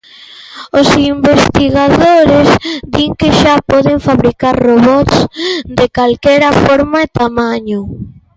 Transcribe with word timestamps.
Os 0.79 0.89
investigadores 1.13 2.47
din 2.93 3.11
que 3.19 3.29
xa 3.39 3.55
poden 3.71 3.97
fabricar 4.07 4.55
robots 4.67 5.17
de 5.77 5.85
calquera 5.97 6.49
forma 6.65 6.97
e 7.05 7.11
tamaño. 7.19 7.79